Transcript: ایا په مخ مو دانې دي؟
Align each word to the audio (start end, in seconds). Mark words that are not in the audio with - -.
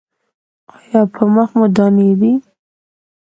ایا 0.77 1.01
په 1.13 1.23
مخ 1.33 1.49
مو 1.57 1.65
دانې 1.75 2.09
دي؟ 2.19 2.31